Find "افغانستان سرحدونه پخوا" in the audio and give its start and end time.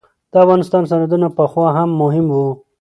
0.43-1.67